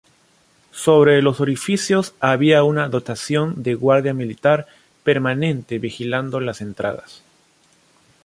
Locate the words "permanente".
5.03-5.77